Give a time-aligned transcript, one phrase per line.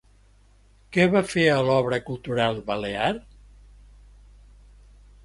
[0.95, 3.13] Què va fer a l'Obra Cultural Balear?